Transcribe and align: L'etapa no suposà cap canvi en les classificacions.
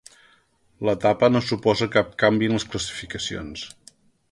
L'etapa 0.89 1.29
no 1.33 1.41
suposà 1.49 1.87
cap 1.97 2.11
canvi 2.25 2.51
en 2.53 2.59
les 2.59 2.67
classificacions. 2.73 3.71